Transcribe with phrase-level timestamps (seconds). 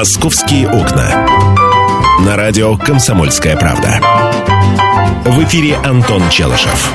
[0.00, 1.26] «Московские окна».
[2.24, 4.00] На радио «Комсомольская правда».
[5.26, 6.90] В эфире Антон Челышев.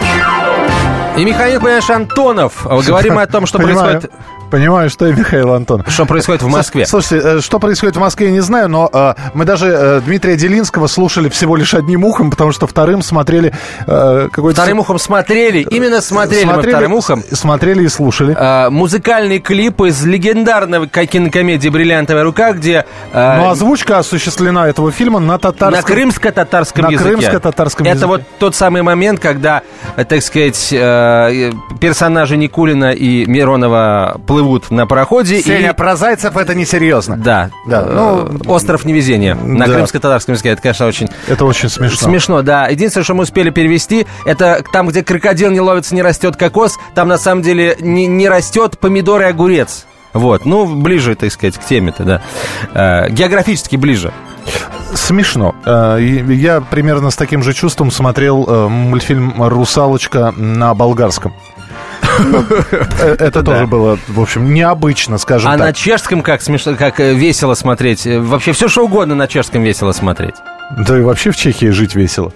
[1.16, 2.66] И Михаил, понимаешь, Антонов.
[2.66, 4.02] Говорим о том, что Понимаю.
[4.02, 4.12] происходит...
[4.56, 5.84] Понимаю, что и Михаил Антон.
[5.86, 6.86] Что происходит в Москве?
[6.86, 10.38] Слушайте, э, что происходит в Москве, я не знаю, но э, мы даже э, Дмитрия
[10.38, 13.52] Делинского слушали всего лишь одним ухом, потому что вторым смотрели
[13.86, 14.62] э, какой-то...
[14.62, 17.22] Вторым ухом смотрели, именно смотрели, мы вторым ухом.
[17.34, 18.34] Смотрели и слушали.
[18.34, 24.90] э, музыкальный клип из легендарного ка- кинокомедии «Бриллиантовая рука», где э, Но озвучка осуществлена этого
[24.94, 25.72] фильма на татарском...
[25.72, 27.10] на крымско-татарском на языке.
[27.10, 28.08] крымско-татарском Это языке.
[28.08, 29.64] вот тот самый момент, когда,
[29.98, 35.42] так сказать, э, персонажи Никулина и Миронова плывут на пароходе.
[35.42, 35.74] Сеня, и...
[35.74, 37.18] про зайцев это несерьезно.
[37.18, 39.74] Да, Да, Э, ну, остров невезения на да.
[39.74, 40.50] крымско-татарском языке.
[40.50, 42.08] Это, конечно, очень Это очень смешно.
[42.08, 42.68] Смешно, да.
[42.68, 47.08] Единственное, что мы успели перевести, это там, где крокодил не ловится, не растет кокос, там
[47.08, 49.86] на самом деле не, не растет помидор и огурец.
[50.14, 52.22] Вот, ну, ближе, так сказать, к теме-то, да.
[52.74, 54.14] Э, географически ближе.
[54.94, 55.56] Смешно.
[55.66, 61.34] Э, Я примерно с таким же чувством смотрел э, мультфильм «Русалочка» на болгарском.
[63.00, 65.76] Э, Это тоже было, в общем, необычно, скажем А на так.
[65.76, 68.06] чешском как смешно, как э, весело смотреть.
[68.08, 70.36] Э, Вообще все что угодно на чешском весело смотреть.
[70.78, 72.32] Да и вообще в Чехии жить весело.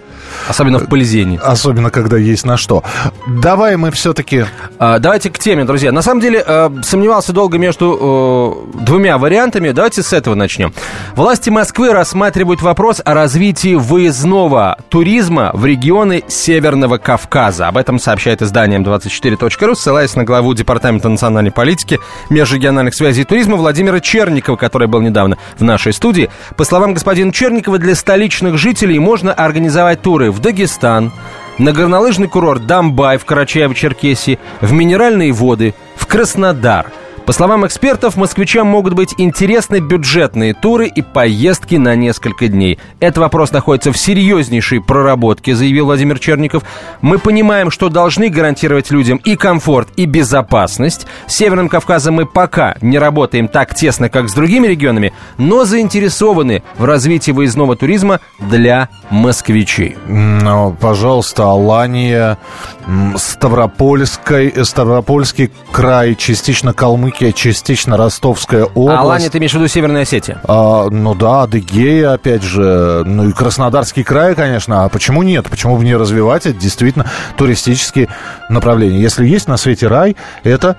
[0.47, 1.39] Особенно в Полезении.
[1.41, 2.83] Особенно, когда есть на что.
[3.27, 4.45] Давай мы все-таки...
[4.77, 5.91] А, Давайте к теме, друзья.
[5.91, 9.72] На самом деле, э, сомневался долго между э, двумя вариантами.
[9.72, 10.73] Давайте с этого начнем.
[11.16, 17.67] Власти Москвы рассматривают вопрос о развитии выездного туризма в регионы Северного Кавказа.
[17.67, 23.55] Об этом сообщает издание 24.ру, ссылаясь на главу Департамента национальной политики, межрегиональных связей и туризма
[23.57, 26.30] Владимира Черникова, который был недавно в нашей студии.
[26.55, 31.14] По словам господина Черникова, для столичных жителей можно организовать туры в Дагестан,
[31.59, 36.92] на горнолыжный курорт Дамбай в Карачаево-Черкесии, в минеральные воды, в Краснодар.
[37.30, 42.80] По словам экспертов, москвичам могут быть интересны бюджетные туры и поездки на несколько дней.
[42.99, 46.63] Этот вопрос находится в серьезнейшей проработке, заявил Владимир Черников.
[47.01, 51.06] Мы понимаем, что должны гарантировать людям и комфорт, и безопасность.
[51.28, 56.63] С Северным Кавказом мы пока не работаем так тесно, как с другими регионами, но заинтересованы
[56.79, 60.00] в развитии выездного туризма для москвичей.
[60.07, 62.39] Ну, пожалуйста, Алания,
[62.88, 68.97] э, Ставропольский край, частично Калмыкия, частично Ростовская область.
[68.97, 70.41] А Алания, ты имеешь в виду Северная Осетия?
[70.46, 74.85] А, ну да, Адыгея, опять же, ну и Краснодарский край, конечно.
[74.85, 75.47] А почему нет?
[75.50, 77.06] Почему бы не развивать это действительно
[77.38, 78.09] туристические
[78.50, 79.00] направления?
[79.00, 80.78] Если есть на свете рай, это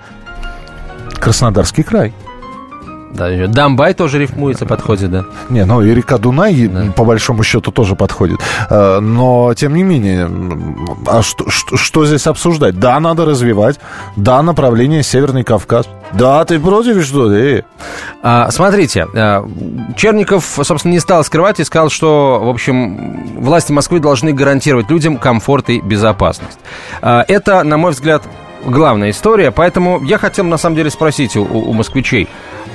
[1.18, 2.12] Краснодарский край.
[3.14, 5.24] Да, ещё Дамбай тоже рифмуется, подходит, да.
[5.48, 6.92] Не, ну и река Дунай, Да.
[6.96, 8.38] по большому счету, тоже подходит.
[8.68, 10.28] Э, Но, тем не менее,
[11.06, 12.78] а что, что, что здесь обсуждать?
[12.78, 13.80] Да, надо развивать.
[14.16, 15.86] Да, направление Северный Кавказ.
[16.12, 17.64] Да, ты против, что ли?
[18.22, 19.44] А, смотрите, а,
[19.96, 25.16] Черников, собственно, не стал скрывать и сказал, что, в общем, власти Москвы должны гарантировать людям
[25.18, 26.58] комфорт и безопасность.
[27.02, 28.22] Это, на мой взгляд,
[28.64, 32.28] главная история, поэтому я хотел, на самом деле, спросить у, у москвичей,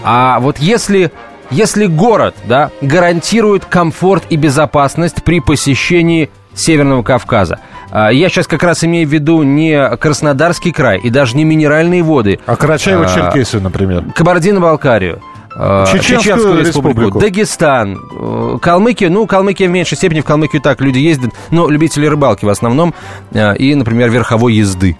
[0.05, 1.11] а вот если...
[1.51, 7.59] Если город да, гарантирует комфорт и безопасность при посещении Северного Кавказа,
[7.91, 12.01] а, я сейчас как раз имею в виду не Краснодарский край и даже не минеральные
[12.01, 14.05] воды, А Карачаево-Черкесию, например.
[14.15, 15.21] Кабардино-Балкарию.
[15.55, 17.19] э, Чеченскую республику.
[17.19, 22.07] Дагестан, э, Калмыкия, ну, Калмыкия в меньшей степени, в Калмыкию так люди ездят, но любители
[22.07, 22.95] рыбалки в основном,
[23.33, 24.97] э, и, например, верховой езды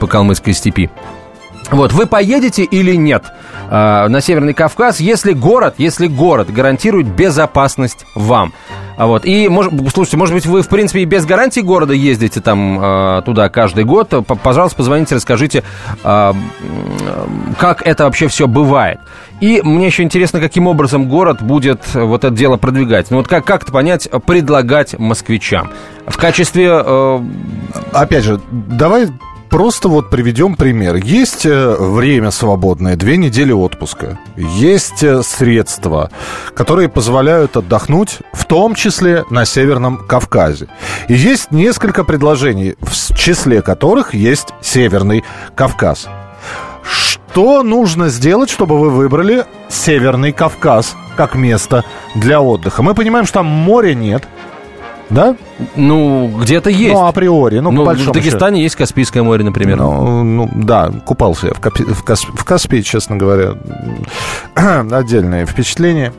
[0.00, 0.90] по калмыцкой степи.
[1.70, 3.24] Вот, вы поедете или нет
[3.70, 8.52] э, на Северный Кавказ, если город, если город гарантирует безопасность вам?
[8.96, 12.40] А вот, и, может, слушайте, может быть, вы, в принципе, и без гарантии города ездите
[12.40, 14.12] там э, туда каждый год.
[14.42, 15.62] Пожалуйста, позвоните, расскажите,
[16.02, 16.32] э,
[17.58, 18.98] как это вообще все бывает.
[19.40, 23.10] И мне еще интересно, каким образом город будет вот это дело продвигать.
[23.10, 25.70] Ну вот как, как это понять, предлагать москвичам?
[26.06, 27.20] В качестве э,
[27.92, 29.08] Опять же, давай
[29.50, 30.94] просто вот приведем пример.
[30.96, 34.18] Есть э, время свободное, две недели отпуска.
[34.36, 36.10] Есть э, средства,
[36.54, 40.68] которые позволяют отдохнуть, в том числе на Северном Кавказе.
[41.08, 45.24] И есть несколько предложений, в числе которых есть Северный
[45.54, 46.08] Кавказ.
[46.82, 52.82] Что нужно сделать, чтобы вы выбрали Северный Кавказ как место для отдыха?
[52.82, 54.26] Мы понимаем, что там моря нет,
[55.10, 55.36] да?
[55.76, 56.94] ну, где-то есть.
[56.94, 58.20] Ну, априори, ну, Ну, по в большому счету.
[58.20, 59.76] Дагестане есть Каспийское море, например.
[59.76, 63.54] Ну, ну, да, купался я в, Капи- в, Кас- в Каспии, честно говоря.
[64.54, 66.12] Отдельное впечатление.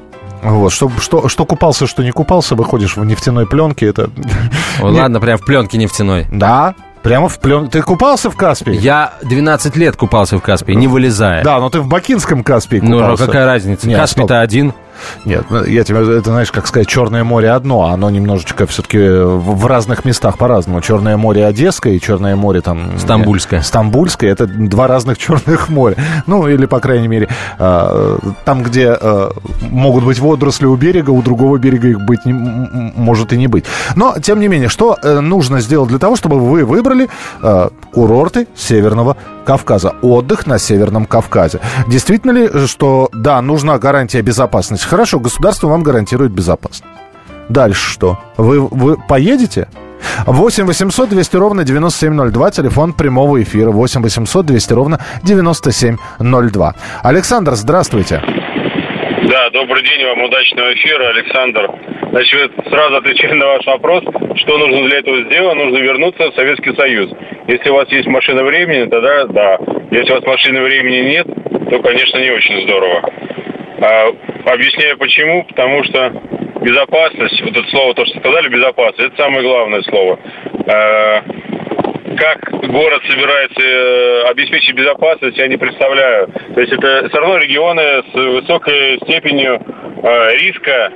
[0.44, 4.10] Вот, что, что, что купался, что не купался, выходишь в нефтяной пленке, это...
[4.82, 6.28] Ой, Ладно, прям в пленке нефтяной.
[6.32, 6.74] Да,
[7.04, 7.68] Прямо в плен...
[7.68, 8.76] Ты купался в Каспии?
[8.76, 11.44] Я 12 лет купался в Каспии, не вылезая.
[11.44, 13.24] Да, но ты в Бакинском Каспии Ну, купался.
[13.24, 13.92] а какая разница?
[13.92, 14.74] Каспий-то один.
[15.26, 18.98] Нет, ну, я тебе, это знаешь, как сказать, Черное море одно, а оно немножечко все-таки
[19.00, 20.82] в, разных местах по-разному.
[20.82, 22.98] Черное море Одесское и Черное море там...
[22.98, 23.60] Стамбульское.
[23.60, 25.96] э, Стамбульское, это два разных Черных моря.
[26.28, 29.30] Ну, или, по крайней мере, э, там, где э,
[29.62, 33.66] могут быть водоросли у берега, у другого берега их быть не, может и не быть.
[33.96, 37.10] Но, тем не менее, что нужно сделать для того, чтобы вы выбрали
[37.92, 41.60] курорты Северного Кавказа, отдых на Северном Кавказе.
[41.88, 44.86] Действительно ли, что, да, нужна гарантия безопасности?
[44.92, 46.84] Хорошо, государство вам гарантирует безопасность.
[47.48, 48.20] Дальше что?
[48.36, 49.70] Вы, вы поедете?
[50.28, 56.76] 8 800 200 ровно 9702, телефон прямого эфира 8 800 200 ровно 9702.
[57.04, 58.22] Александр, здравствуйте.
[59.30, 61.70] Да, добрый день вам, удачного эфира, Александр.
[62.12, 64.04] Значит, сразу отвечаю на ваш вопрос,
[64.44, 67.10] что нужно для этого сделать, нужно вернуться в Советский Союз.
[67.48, 69.58] Если у вас есть машина времени, тогда да.
[69.90, 71.28] Если у вас машины времени нет,
[71.70, 73.10] то, конечно, не очень здорово.
[73.82, 74.08] А,
[74.54, 76.10] объясняю почему, потому что
[76.62, 80.20] безопасность, вот это слово, то, что сказали, безопасность, это самое главное слово.
[80.68, 81.24] А,
[82.18, 86.28] как город собирается э, обеспечить безопасность, я не представляю.
[86.54, 89.60] То есть это все равно регионы с высокой степенью
[90.04, 90.92] э, риска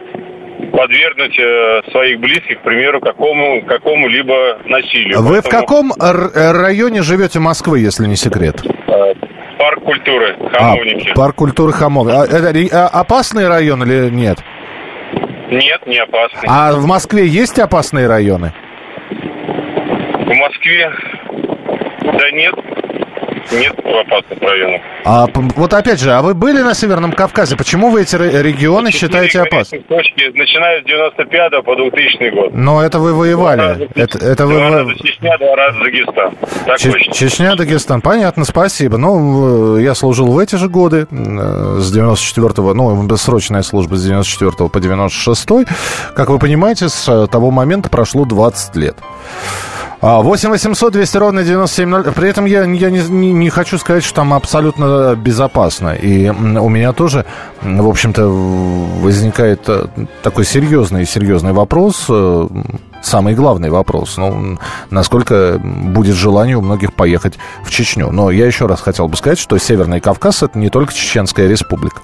[0.72, 5.22] подвергнуть э, своих близких, к примеру, какому, какому-либо насилию.
[5.22, 8.62] Вы в Поэтому, каком р- э, районе живете Москвы, если не секрет?
[9.86, 11.14] Культуры, А, хамовники.
[11.14, 12.08] парк культуры Хамов.
[12.08, 14.40] А, это а, опасный район или нет?
[15.50, 16.48] Нет, не опасный.
[16.48, 18.52] А в Москве есть опасные районы?
[19.12, 20.92] В Москве,
[22.02, 22.56] да нет,
[23.52, 24.82] нет опасных районов.
[25.06, 27.56] А, вот опять же, а вы были на Северном Кавказе?
[27.56, 29.82] Почему вы эти ре- регионы считаете опасными?
[29.84, 32.54] Точки, начиная с 95 по 2000 год.
[32.54, 33.60] Но это вы Два воевали.
[33.60, 34.54] раза Это, это вы...
[34.56, 36.34] Два вы- раза Чечня, два раза Дагестан.
[36.66, 37.14] Так точно.
[37.14, 38.02] Чечня, Дагестан.
[38.02, 38.98] Понятно, спасибо.
[38.98, 44.70] Ну, я служил в эти же годы, э, с 94-го, ну, срочная служба с 94
[44.70, 45.48] по 96
[46.16, 48.96] Как вы понимаете, с э, того момента прошло 20 лет.
[50.02, 52.12] А, 8 800 200 ровно 9702.
[52.14, 55.94] При этом я, я не, не- хочу сказать, что там абсолютно безопасно.
[55.96, 57.26] И у меня тоже,
[57.62, 59.88] в общем-то, возникает э,
[60.22, 62.06] такой серьезный, серьезный вопрос.
[62.10, 62.48] э,
[63.02, 64.18] Самый главный вопрос.
[64.18, 64.58] Ну,
[64.90, 68.10] насколько будет желание у многих поехать в Чечню.
[68.12, 72.02] Но я еще раз хотел бы сказать, что Северный Кавказ это не только Чеченская республика.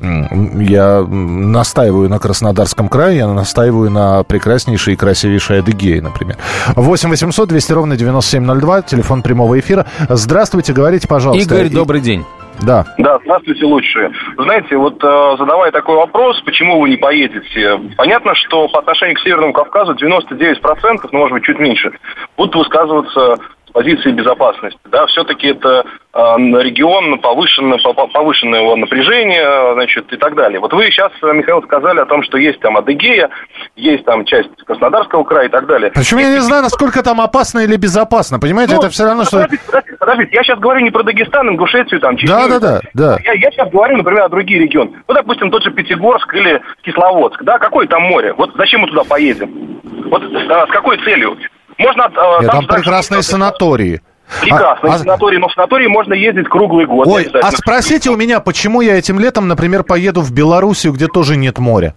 [0.00, 6.36] Я настаиваю на Краснодарском крае, я настаиваю на прекраснейшей и красивейшей Адыгее, например.
[6.76, 9.86] 8 800 200 ровно 9702, телефон прямого эфира.
[10.08, 11.54] Здравствуйте, говорите, пожалуйста.
[11.54, 12.24] Игорь, И- добрый день.
[12.62, 12.84] Да.
[12.98, 14.10] Да, здравствуйте, лучшие.
[14.36, 19.20] Знаете, вот э, задавая такой вопрос, почему вы не поедете, понятно, что по отношению к
[19.20, 21.90] Северному Кавказу 99%, ну, может быть, чуть меньше,
[22.36, 23.36] будут высказываться
[23.72, 24.78] позиции безопасности.
[24.90, 30.60] Да, все-таки это э, регион повышенного, повышенного напряжения, значит, и так далее.
[30.60, 33.30] Вот вы сейчас, Михаил, сказали о том, что есть там Адыгея,
[33.76, 35.90] есть там часть Краснодарского края и так далее.
[35.94, 38.38] Причем я не знаю, насколько там опасно или безопасно.
[38.38, 39.38] Понимаете, Ну, это все равно, что...
[39.38, 42.34] Подождите, подождите, подождите, я сейчас говорю не про Дагестан, Ингушетию, там, Чечню.
[42.34, 43.18] Да, да, да, да.
[43.24, 44.92] Я, я сейчас говорю, например, о другие регионы.
[45.06, 48.32] Ну, допустим, тот же Пятигорск или Кисловодск, да, какое там море?
[48.34, 49.80] Вот зачем мы туда поедем?
[50.10, 51.36] Вот а, с какой целью?
[51.80, 52.04] Можно...
[52.04, 54.00] а, Нет, там ждать, прекрасные что- санатории.
[54.42, 57.06] Прекрасно, А- а- санатории, но в санатории можно ездить круглый год.
[57.08, 61.36] Ой, а спросите у меня, почему я этим летом, например, поеду в Белоруссию, где тоже
[61.36, 61.94] нет моря?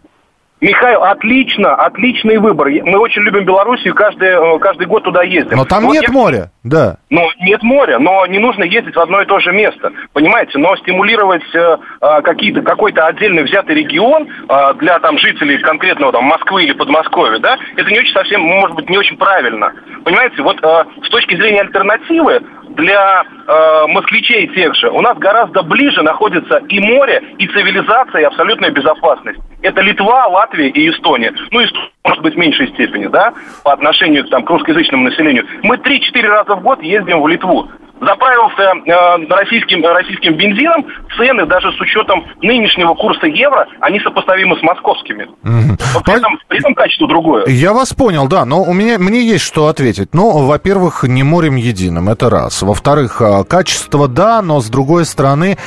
[0.64, 2.70] Михаил, отлично, отличный выбор.
[2.70, 5.58] Мы очень любим Белоруссию, каждый, э, каждый год туда ездим.
[5.58, 6.96] Но там Вот нет я- моря, да.
[7.10, 10.58] Ну, нет моря, но не нужно ездить в одно и то же место, понимаете?
[10.58, 16.24] Но стимулировать э, э, какие-то, какой-то отдельный взятый регион э, для там жителей конкретного там
[16.24, 19.74] Москвы или Подмосковья, да, это не очень совсем, может быть, не очень правильно.
[20.06, 22.42] Понимаете, вот э, с точки зрения альтернативы
[22.76, 28.26] для э, москвичей тех же у нас гораздо ближе находится и море, и цивилизация, и
[28.26, 29.40] абсолютная безопасность.
[29.62, 31.34] Это Литва, Латвия и Эстония.
[31.52, 31.68] Ну, и
[32.04, 35.46] может быть, в меньшей степени, да, по отношению там, к русскоязычному населению.
[35.64, 37.70] Мы 3-4 раза в год ездим в Литву.
[38.06, 40.86] Заправился э, российским, российским бензином,
[41.18, 45.28] цены даже с учетом нынешнего курса евро, они сопоставимы с московскими.
[45.44, 47.46] Но при, этом, при этом качество другое.
[47.48, 50.10] Я вас понял, да, но у меня, мне есть что ответить.
[50.14, 52.62] Ну, во-первых, не морем единым, это раз.
[52.62, 55.58] Во-вторых, а, качество да, но с другой стороны,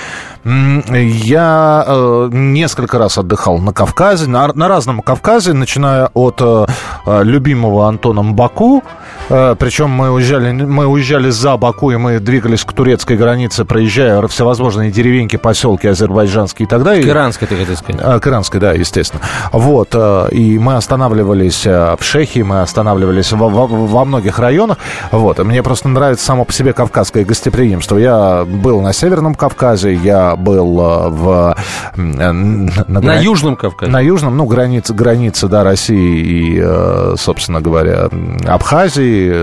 [0.48, 6.66] Я э, несколько раз отдыхал на Кавказе, на, на разном Кавказе, начиная от э,
[7.04, 8.84] э любимого Антоном Баку,
[9.28, 14.24] э, причем мы уезжали, мы уезжали за Баку, и мы двигались к турецкой границе, проезжая
[14.28, 17.02] всевозможные деревеньки, поселки азербайджанские и так далее.
[17.02, 18.00] К иранской, ты хотел сказать.
[18.04, 19.22] Э, к иранской, да, естественно.
[19.50, 24.78] Вот, э, и мы останавливались э, в Шехии, мы останавливались во, во, во многих районах.
[25.10, 27.96] Вот, мне просто нравится само по себе кавказское гостеприимство.
[27.96, 31.56] Я был на Северном Кавказе, я был э, в...
[31.96, 33.90] Э, на, на Южном Кавказе?
[33.90, 38.08] На Южном, ну, граница, граница да, России и, э, собственно говоря,
[38.46, 39.34] Абхазии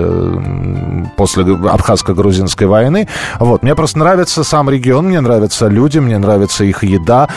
[1.15, 3.07] после Абхазско-грузинской войны.
[3.39, 7.29] Вот, мне просто нравится сам регион, мне нравятся люди, мне нравится их еда,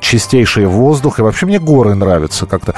[0.00, 2.74] чистейший воздух, и вообще мне горы нравятся как-то.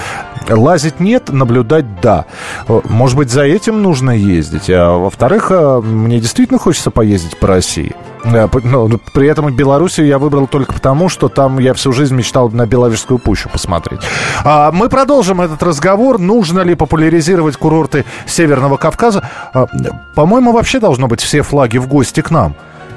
[0.49, 2.27] Лазить нет, наблюдать да.
[2.69, 4.71] Может быть, за этим нужно ездить.
[4.71, 7.95] А во-вторых, мне действительно хочется поездить по России.
[8.25, 12.51] Но ну, при этом Белоруссию я выбрал только потому, что там я всю жизнь мечтал
[12.51, 14.01] на Беловежскую пущу посмотреть.
[14.45, 16.19] А, мы продолжим этот разговор.
[16.19, 19.29] Нужно ли популяризировать курорты Северного Кавказа?
[19.53, 19.67] А,
[20.15, 22.55] по-моему, вообще должно быть все флаги в гости к нам.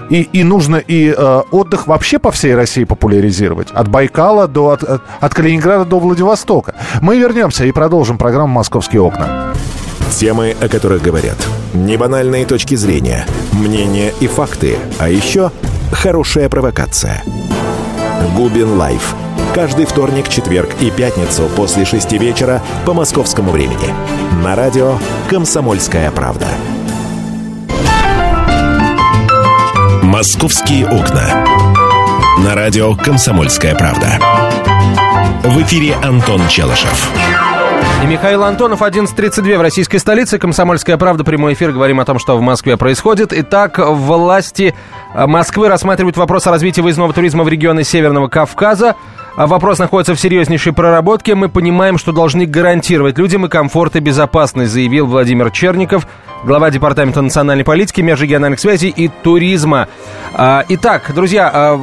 [0.10, 3.70] И, и нужно и э, отдых вообще по всей России популяризировать.
[3.72, 6.74] От Байкала до от, от Калининграда до Владивостока.
[7.02, 9.49] Мы вернемся и продолжим программу «Московские окна».
[10.12, 11.38] Темы, о которых говорят.
[11.74, 14.78] Небанальные точки зрения, мнения и факты.
[14.98, 15.52] А еще
[15.92, 17.24] хорошая провокация.
[18.36, 19.16] Губин Live.
[19.54, 23.94] Каждый вторник, четверг и пятницу после шести вечера по московскому времени.
[24.44, 24.98] На радио
[25.30, 26.48] «Комсомольская правда».
[30.04, 31.46] «Московские окна».
[32.44, 34.20] На радио «Комсомольская правда».
[35.44, 37.10] В эфире Антон Челышев.
[38.02, 40.40] И Михаил Антонов, 11.32 в российской столице.
[40.40, 41.74] Комсомольская правда, прямой эфир.
[41.74, 43.34] Говорим о том, что в Москве происходит.
[43.34, 44.74] Итак, власти
[45.14, 48.96] э, Москвы рассматривают вопрос о развитии выездного туризма в регионы Северного Кавказа.
[49.40, 51.34] А вопрос находится в серьезнейшей проработке.
[51.34, 56.08] Мы понимаем, что должны гарантировать людям и комфорт, и безопасность, заявил Владимир Черников,
[56.44, 59.88] глава Департамента национальной политики, межрегиональных связей и туризма.
[60.34, 61.82] А, итак, друзья, а,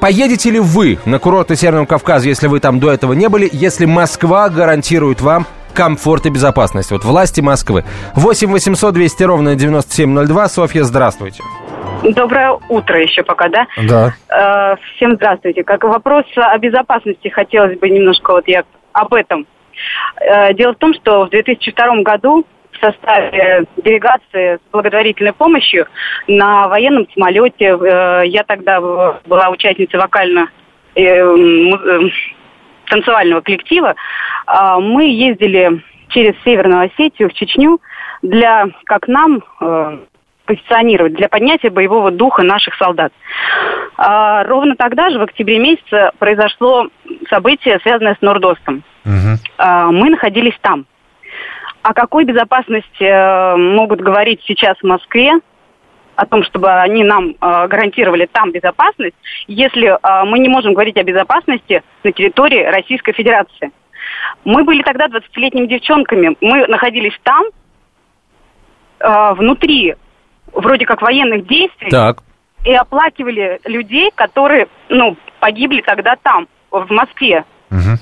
[0.00, 3.84] поедете ли вы на курорты Северного Кавказа, если вы там до этого не были, если
[3.84, 5.39] Москва гарантирует вам
[5.74, 6.90] комфорт и безопасность?
[6.90, 7.84] Вот власти Москвы.
[8.14, 10.48] 8 800 200 ровно 9702.
[10.48, 11.42] Софья, здравствуйте.
[12.02, 13.66] Доброе утро еще пока, да?
[13.88, 14.14] Да.
[14.28, 15.64] Э, всем здравствуйте.
[15.64, 19.46] Как вопрос о безопасности хотелось бы немножко вот я об этом.
[20.20, 25.86] Э, дело в том, что в 2002 году в составе делегации с благотворительной помощью
[26.26, 30.48] на военном самолете, э, я тогда была участницей вокально
[30.94, 32.00] э, э,
[32.90, 33.94] танцевального коллектива,
[34.46, 37.80] э, мы ездили через Северную Осетию в Чечню
[38.22, 39.98] для, как нам, э,
[40.44, 43.12] позиционировать для поднятия боевого духа наших солдат.
[43.96, 46.88] А, ровно тогда же, в октябре месяце, произошло
[47.28, 48.82] событие, связанное с Нордостом.
[49.04, 49.38] Угу.
[49.58, 50.86] А, мы находились там.
[51.82, 55.34] О какой безопасности а, могут говорить сейчас в Москве,
[56.20, 60.98] о том, чтобы они нам э, гарантировали там безопасность, если э, мы не можем говорить
[60.98, 63.70] о безопасности на территории Российской Федерации.
[64.44, 66.36] Мы были тогда 20-летними девчонками.
[66.42, 67.44] Мы находились там,
[68.98, 69.94] э, внутри
[70.52, 71.88] вроде как военных действий.
[71.88, 72.18] Так.
[72.66, 77.46] И оплакивали людей, которые, ну, погибли тогда там, в Москве.
[77.70, 77.96] Угу.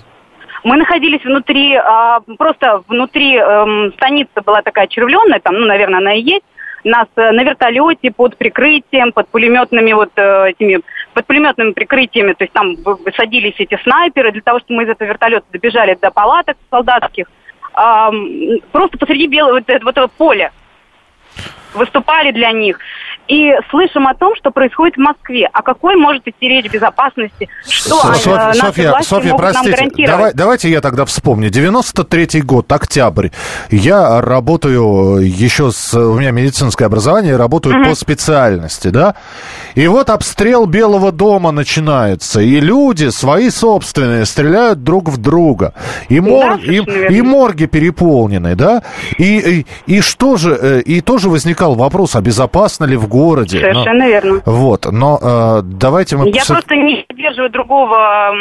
[0.64, 6.14] Мы находились внутри, а, просто внутри эм, станица была такая червленная, там, ну, наверное, она
[6.14, 6.42] и есть.
[6.88, 10.80] Нас э, на вертолете под прикрытием, под пулеметными вот э, этими,
[11.12, 15.08] под пулеметными прикрытиями, то есть там высадились эти снайперы для того, чтобы мы из этого
[15.08, 17.26] вертолета добежали до палаток солдатских.
[18.72, 20.50] Просто посреди белого вот этого поля
[21.74, 22.80] выступали для них.
[23.28, 25.48] И слышим о том, что происходит в Москве.
[25.52, 27.48] О какой может идти речь безопасности?
[27.68, 31.50] Что Софья, Софья, Софья простите, давай, давайте я тогда вспомню.
[31.50, 33.28] 93-й год, октябрь.
[33.70, 35.94] Я работаю еще с...
[35.94, 37.90] У меня медицинское образование, работаю угу.
[37.90, 39.14] по специальности, да?
[39.74, 45.74] И вот обстрел Белого дома начинается, и люди свои собственные стреляют друг в друга.
[46.08, 46.56] И, мор...
[46.56, 46.80] да, и,
[47.14, 48.82] и морги переполнены, да?
[49.18, 50.58] И, и, и что же...
[50.58, 53.17] Э, и тоже возникал вопрос, а безопасно ли в городе?
[53.18, 53.58] Городе.
[53.58, 54.42] Совершенно но, верно.
[54.46, 56.28] Вот, но э, давайте мы...
[56.28, 58.32] Я просто не поддерживаю другого,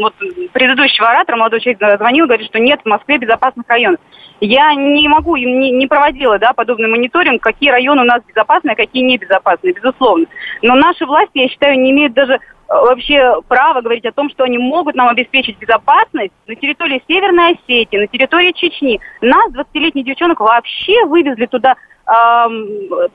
[0.00, 0.14] вот,
[0.52, 4.00] предыдущего оратора, молодой человек звонил, говорит, что нет в Москве безопасных районов.
[4.40, 8.76] Я не могу, не, не проводила да, подобный мониторинг, какие районы у нас безопасные, а
[8.76, 10.26] какие небезопасные, безусловно.
[10.62, 14.44] Но наши власти, я считаю, не имеют даже э, вообще право говорить о том, что
[14.44, 19.00] они могут нам обеспечить безопасность на территории Северной Осетии, на территории Чечни.
[19.20, 21.74] Нас, 20-летних девчонок, вообще вывезли туда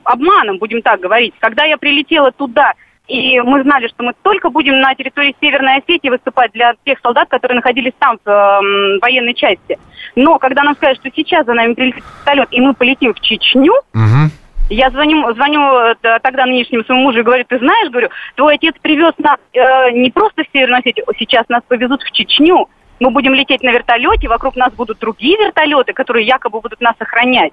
[0.04, 1.34] обманом, будем так говорить.
[1.38, 2.72] Когда я прилетела туда
[3.08, 7.28] И мы знали, что мы только будем на территории Северной Осетии выступать для тех солдат,
[7.28, 9.78] которые находились там в э, военной части.
[10.16, 13.74] Но когда нам сказали, что сейчас за нами прилетит вертолет, и мы полетим в Чечню,
[13.92, 14.30] Мгм.
[14.70, 19.12] я звоню, звоню тогда нынешнему своему мужу и говорю, ты знаешь, говорю, твой отец привез
[19.18, 22.68] нас э, не просто в Северную Осетию, сейчас нас повезут в Чечню.
[22.98, 27.52] Мы будем лететь на вертолете, вокруг нас будут другие вертолеты, которые якобы будут нас охранять.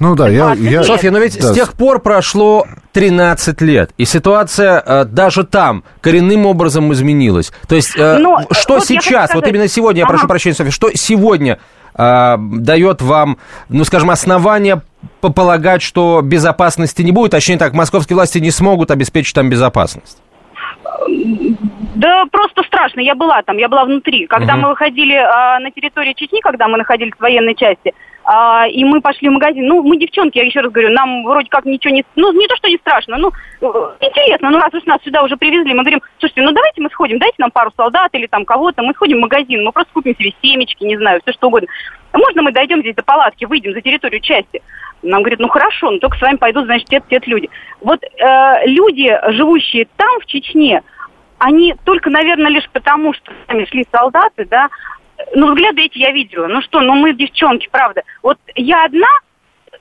[0.00, 0.54] Ну да, я...
[0.54, 0.82] Я...
[0.82, 1.48] Софья, но ведь Да.
[1.48, 7.52] с тех пор прошло 13 лет, и ситуация э, даже там коренным образом изменилась.
[7.68, 10.14] То есть, э, Но, э, что вот я сейчас, вот именно сегодня, я Ага.
[10.14, 11.58] прошу прощения, Софья, что сегодня
[11.98, 13.36] э, дает вам,
[13.68, 14.80] ну, скажем, основания
[15.20, 20.16] по- полагать, что безопасности не будет, точнее так, московские власти не смогут обеспечить там безопасность?
[21.94, 23.00] Да просто страшно.
[23.00, 24.26] Я была там, я была внутри.
[24.26, 24.62] Когда Мгм.
[24.62, 27.92] мы выходили а, на территорию Чечни, когда мы находились в военной части,
[28.24, 29.66] а, и мы пошли в магазин.
[29.66, 32.04] Ну, мы девчонки, я еще раз говорю, нам вроде как ничего не...
[32.16, 33.66] Ну, не то, что не страшно, ну, э,
[34.00, 34.50] интересно.
[34.50, 37.36] Ну, раз уж нас сюда уже привезли, мы говорим, слушайте, ну, давайте мы сходим, дайте
[37.38, 40.84] нам пару солдат или там кого-то, мы сходим в магазин, мы просто купим себе семечки,
[40.84, 41.68] не знаю, все что угодно.
[42.12, 44.62] Можно мы дойдем здесь до палатки, выйдем за территорию части?
[45.02, 47.48] Нам говорят, ну, хорошо, но только с вами пойдут, значит, те, те люди.
[47.80, 50.82] Вот э, люди, живущие там, в Чечне,
[51.38, 54.68] они только, наверное, лишь потому, что с нами шли солдаты, да,
[55.34, 56.46] ну, взгляды эти я видела.
[56.46, 58.02] Ну что, ну мы девчонки, правда.
[58.22, 59.08] Вот я одна,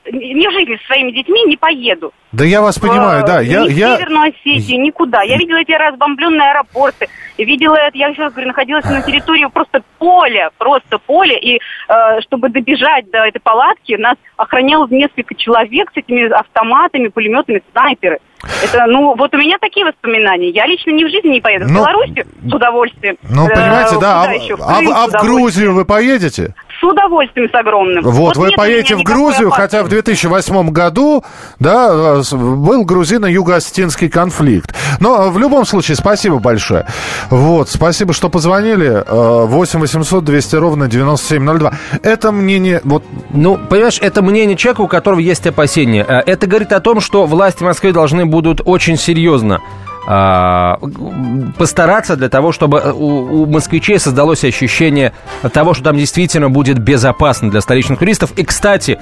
[0.06, 2.12] в жизни со своими детьми не поеду.
[2.32, 3.42] Да я вас понимаю, Э, да.
[3.42, 3.98] Я, ни в я...
[3.98, 5.22] Северную Осетию, никуда.
[5.24, 7.08] Я видела эти разбомбленные аэропорты.
[7.38, 11.38] Видела это, я еще раз говорю, находилась на территории просто поля, просто поле.
[11.40, 17.62] И э, чтобы добежать до этой палатки, нас охраняло несколько человек с этими автоматами, пулеметами,
[17.72, 18.20] снайперы.
[18.64, 20.50] Это, ну, вот у меня такие воспоминания.
[20.50, 21.66] Я лично ни в жизни не поеду.
[21.66, 23.18] В Ну, Белоруссию с удовольствием.
[23.24, 24.22] Ну, Э, понимаете, да.
[24.22, 24.56] куда А, еще?
[24.56, 25.24] В а в- Крым а в удовольствием.
[25.36, 26.56] Грузию вы поедете?
[26.80, 28.04] С удовольствием, с огромным.
[28.04, 29.78] Вот, вы нет у поедете в Грузию, опасности.
[29.78, 31.24] хотя в 2008 году,
[31.60, 34.74] да, был грузино-юго-осетинский конфликт.
[35.00, 36.86] Но э, в любом случае, спасибо большое.
[37.30, 39.04] Вот, спасибо, что позвонили.
[39.06, 41.74] Э, 8 800 200 ровно 9702.
[42.04, 46.06] Это мнение, вот, Ну, понимаешь, это мнение человека, у которого есть опасения.
[46.08, 49.60] Э, Это говорит о том, что власти Москвы должны будут очень серьезно
[50.06, 55.14] постараться для того, чтобы у, у москвичей создалось ощущение
[55.54, 58.32] того, что там действительно будет безопасно для столичных туристов.
[58.38, 59.00] И, кстати,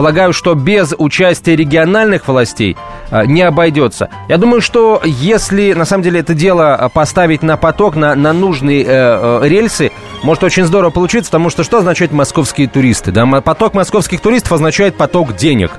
[0.00, 2.74] полагаю, что без участия региональных властей
[3.10, 4.08] а, не обойдется.
[4.30, 8.32] Я думаю, что если на самом деле это дело а, поставить на поток, на, на
[8.32, 9.92] нужные э, э, рельсы,
[10.22, 13.12] может очень здорово получиться, потому что что означает московские туристы?
[13.12, 13.26] Да?
[13.42, 15.70] Поток московских туристов означает поток денег.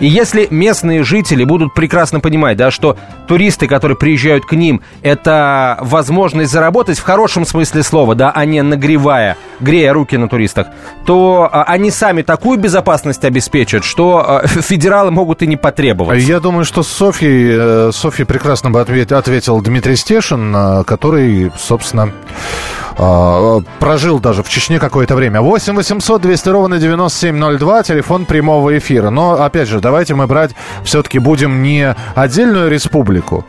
[0.00, 5.78] И если местные жители будут прекрасно понимать, да, что туристы, которые приезжают к ним, это
[5.80, 10.68] возможность заработать в хорошем смысле слова, да, а не нагревая, грея руки на туристах,
[11.04, 16.22] то а, они сами такую безопасность обеспечат, что а, федералы могут и не потребовать.
[16.22, 21.52] я думаю, что с Софьей, э, Софье прекрасно бы ответ- ответил Дмитрий Стешин, э, который,
[21.56, 22.10] собственно,
[22.98, 25.40] э, прожил даже в Чечне какое-то время.
[25.40, 29.10] 8 800 200 ровно 9702, телефон прямого эфира.
[29.10, 30.54] Но, опять же, давайте мы брать
[30.84, 33.44] все-таки будем не отдельную республику,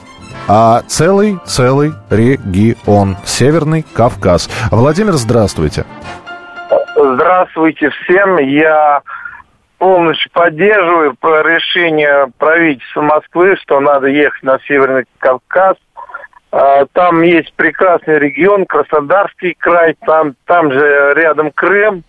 [0.48, 3.18] а целый-целый регион.
[3.26, 4.50] Северный Кавказ.
[4.72, 5.86] Владимир, здравствуйте.
[6.96, 8.38] Здравствуйте всем.
[8.38, 9.02] Я
[9.80, 15.78] полностью поддерживаю по- решение правительства Москвы, что надо ехать на Северный Кавказ.
[16.52, 22.04] А, Там есть прекрасный регион, Краснодарский край, там, там же рядом Крым.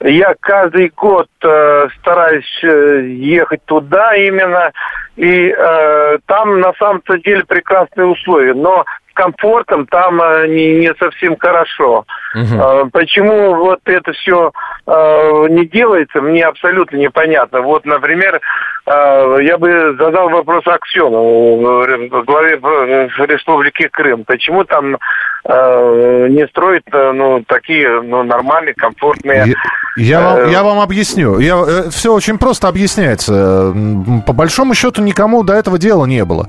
[0.00, 4.70] Я каждый год э, стараюсь э, ехать туда именно,
[5.16, 8.84] и э, там на самом-то деле прекрасные условия, но
[9.16, 12.04] комфортом там э, не, не совсем хорошо.
[12.34, 14.52] Э, Почему вот это все
[14.86, 17.60] не делается, мне абсолютно непонятно.
[17.60, 18.40] Вот, например,
[18.86, 24.24] э, я бы задал вопрос Аксенову, э, главе э, Республики Крым.
[24.24, 24.96] Почему там
[25.44, 29.56] э, не строят э, ну, такие ну, нормальные, комфортные...
[29.96, 31.38] Я, я вам, э, я вам объясню.
[31.38, 33.74] Я, все очень просто объясняется.
[34.26, 36.48] По большому счету никому до этого дела не было.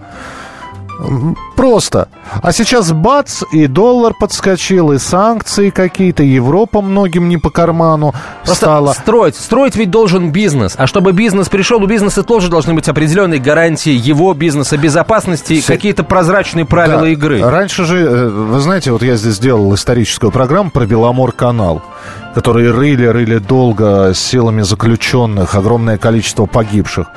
[1.55, 2.07] Просто.
[2.41, 8.65] А сейчас бац, и доллар подскочил, и санкции какие-то, Европа многим не по карману Просто
[8.65, 8.93] стала.
[8.93, 9.35] строить.
[9.35, 10.75] Строить ведь должен бизнес.
[10.77, 15.67] А чтобы бизнес пришел, у бизнеса тоже должны быть определенные гарантии его бизнеса, безопасности, Се-
[15.73, 17.07] какие-то прозрачные правила Да.
[17.09, 17.41] игры.
[17.41, 21.81] Раньше же, э, вы знаете, вот я здесь сделал историческую программу про Беломор-канал,
[22.35, 27.07] который рыли-рыли долго силами заключенных, огромное количество погибших.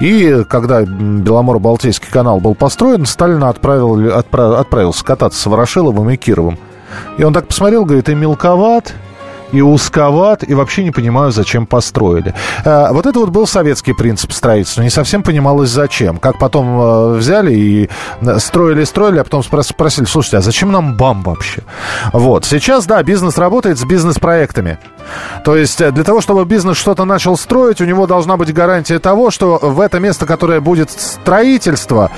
[0.00, 6.58] И когда Беломор-Балтийский канал был построен, Сталин отправил, отправ- отправился кататься с Ворошиловым и Кировым.
[7.18, 8.94] И он так посмотрел, говорит, и мелковат,
[9.52, 12.34] и узковат, и вообще не понимаю, зачем построили.
[12.64, 14.82] Э, вот это вот был советский принцип строительства.
[14.82, 16.18] Не совсем понималось, зачем.
[16.18, 17.90] Как потом э, взяли и
[18.38, 21.62] строили, строили, а потом спросили, слушайте, а зачем нам БАМ вообще?
[22.12, 22.44] Вот.
[22.44, 24.78] Сейчас, да, бизнес работает с бизнес-проектами.
[25.44, 28.98] То есть э, для того, чтобы бизнес что-то начал строить, у него должна быть гарантия
[28.98, 32.10] того, что в это место, которое будет строительство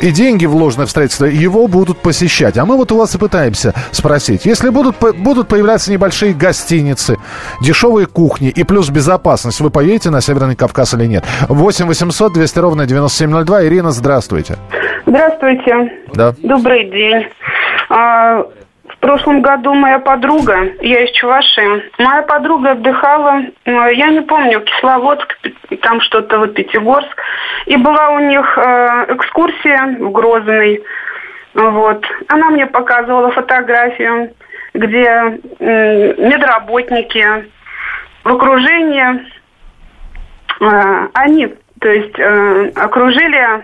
[0.00, 2.58] и деньги вложены в строительство, его будут посещать.
[2.58, 7.18] А мы вот у вас и пытаемся спросить, если будут, будут появляться небольшие гостиницы,
[7.60, 11.24] дешевые кухни и плюс безопасность, вы поедете на Северный Кавказ или нет?
[11.48, 13.66] 8 800 200 ровно 9702.
[13.66, 14.56] Ирина, здравствуйте.
[15.06, 15.90] Здравствуйте.
[16.14, 16.34] Да.
[16.42, 17.26] Добрый день.
[18.96, 24.62] В прошлом году моя подруга, я из Чуваши, моя подруга отдыхала, э, я не помню,
[24.62, 25.36] Кисловодск,
[25.82, 27.22] там что-то вот Пятигорск,
[27.66, 30.82] и была у них э, экскурсия в Грозный.
[31.54, 32.04] Вот.
[32.28, 34.32] Она мне показывала фотографию,
[34.72, 37.46] где медработники
[38.24, 39.26] в окружении,
[40.60, 42.18] э, они, то есть,
[42.78, 43.62] окружили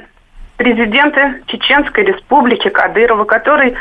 [0.58, 3.74] президента Чеченской республики Кадырова, который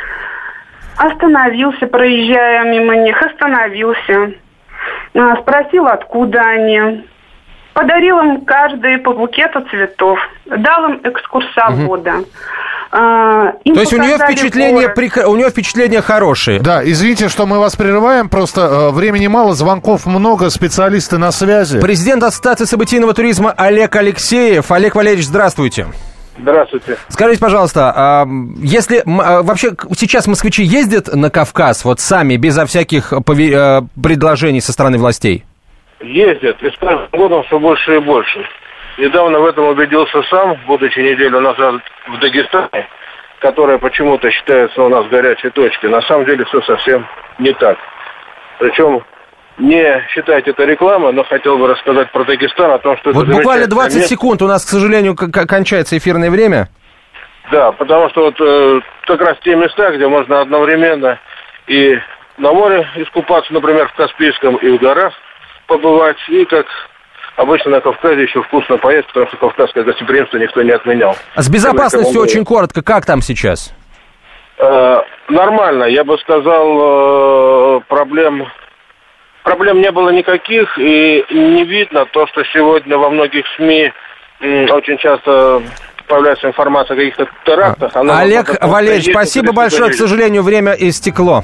[1.01, 4.33] Остановился, проезжая мимо них, остановился.
[5.15, 7.07] А, спросил, откуда они.
[7.73, 10.19] Подарил им каждый по букету цветов.
[10.45, 12.17] Дал им экскурсовода.
[12.17, 12.25] Угу.
[12.91, 15.27] А, То есть у нее впечатление, город.
[15.27, 16.59] у нее впечатления хорошие.
[16.59, 21.79] Да, извините, что мы вас прерываем, просто э, времени мало, звонков много, специалисты на связи.
[21.81, 24.71] Президент Ассоциации событийного туризма Олег Алексеев.
[24.71, 25.87] Олег Валерьевич, здравствуйте.
[26.37, 26.97] Здравствуйте.
[27.09, 28.25] Скажите, пожалуйста, а
[28.57, 34.71] если а, вообще сейчас москвичи ездят на Кавказ вот сами, безо всяких э, предложений со
[34.71, 35.43] стороны властей?
[35.99, 38.45] Ездят, и с каждым годом все больше и больше.
[38.97, 41.75] Недавно в этом убедился сам, будучи неделю назад
[42.07, 42.87] в Дагестане,
[43.39, 45.89] которая почему-то считается у нас горячей точкой.
[45.89, 47.05] На самом деле все совсем
[47.39, 47.77] не так.
[48.59, 49.03] Причем
[49.61, 53.37] не считайте это рекламой, но хотел бы рассказать про Дагестан, о том, что вот это
[53.37, 54.09] буквально 20 место.
[54.09, 56.69] секунд, у нас, к сожалению, кончается эфирное время.
[57.51, 61.19] Да, потому что вот э, как раз те места, где можно одновременно
[61.67, 61.97] и
[62.37, 65.13] на море искупаться, например, в Каспийском, и в горах
[65.67, 66.65] побывать, и как
[67.35, 71.15] обычно на Кавказе еще вкусно поесть, потому что кавказское гостеприимство никто не отменял.
[71.35, 73.73] А с безопасностью очень коротко, как там сейчас?
[74.57, 78.47] Э, нормально, я бы сказал, э, проблем
[79.43, 83.91] проблем не было никаких, и не видно то, что сегодня во многих СМИ
[84.41, 85.61] очень часто
[86.07, 87.95] появляется информация о каких-то терактах.
[87.95, 89.91] Олег Валерьевич, спасибо большое.
[89.91, 91.43] К сожалению, время истекло.